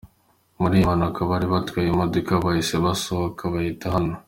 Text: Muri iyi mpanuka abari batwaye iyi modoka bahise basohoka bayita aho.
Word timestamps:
Muri 0.59 0.73
iyi 0.77 0.85
mpanuka 0.87 1.19
abari 1.21 1.45
batwaye 1.53 1.85
iyi 1.87 1.99
modoka 2.01 2.31
bahise 2.43 2.75
basohoka 2.85 3.41
bayita 3.53 3.87
aho. 3.99 4.09